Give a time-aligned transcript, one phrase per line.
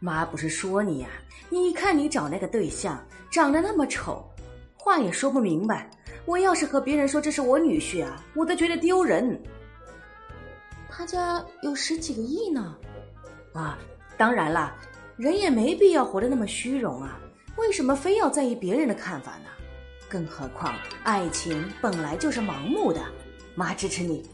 [0.00, 1.08] 妈，不是说你呀。
[1.50, 4.22] 你看你找那个对象长得那么丑，
[4.76, 5.90] 话也说不明白。
[6.24, 9.40] 我要是和别人说这是我女婿啊，我都觉得丢人。
[10.90, 12.76] 他家有十几个亿呢。
[13.54, 13.78] 啊，
[14.16, 14.74] 当然了，
[15.16, 17.18] 人也没必要活得那么虚荣啊。
[17.56, 19.48] 为什么非要在意别人的看法呢？
[20.08, 23.00] 更何况爱情本来就是盲目的。
[23.54, 24.24] 妈，支持你。